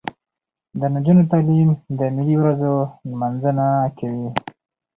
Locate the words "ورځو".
2.41-2.73